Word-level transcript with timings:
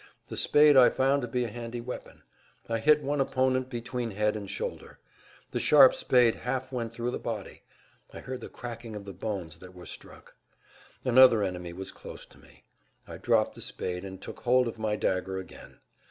The 0.29 0.35
spade 0.35 0.75
I 0.75 0.89
found 0.89 1.21
to 1.21 1.27
be 1.27 1.43
a 1.43 1.47
handy 1.49 1.79
weapon. 1.79 2.23
I 2.67 2.79
hit 2.79 3.03
one 3.03 3.21
opponent 3.21 3.69
between 3.69 4.09
head 4.09 4.35
and 4.35 4.49
shoulder. 4.49 4.97
The 5.51 5.59
sharp 5.59 5.93
spade 5.93 6.37
half 6.37 6.71
went 6.73 6.91
through 6.91 7.11
the 7.11 7.19
body; 7.19 7.61
I 8.11 8.19
heard 8.21 8.41
the 8.41 8.49
cracking 8.49 8.95
of 8.95 9.05
the 9.05 9.13
bones 9.13 9.57
that 9.59 9.75
were 9.75 9.85
struck. 9.85 10.33
Another 11.05 11.43
enemy 11.43 11.71
was 11.71 11.91
close 11.91 12.25
to 12.25 12.39
me. 12.39 12.63
I 13.07 13.17
dropped 13.17 13.53
the 13.53 13.61
spade 13.61 14.03
and 14.03 14.19
took 14.19 14.39
hold 14.39 14.67
of 14.67 14.79
my 14.79 14.95
dagger 14.95 15.37
again. 15.37 15.81